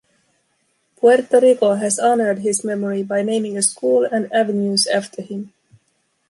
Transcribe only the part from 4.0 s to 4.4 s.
and